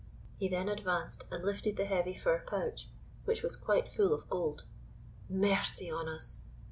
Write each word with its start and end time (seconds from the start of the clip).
He 0.39 0.49
then 0.49 0.67
advanced 0.67 1.25
and 1.29 1.45
lifted 1.45 1.77
the 1.77 1.85
heavy 1.85 2.15
fur 2.15 2.43
pouch, 2.47 2.87
which 3.25 3.43
was 3.43 3.55
quite 3.55 3.87
full 3.87 4.15
of 4.15 4.27
gold. 4.31 4.63
"Mercy 5.29 5.91
on 5.91 6.09
us!" 6.09 6.39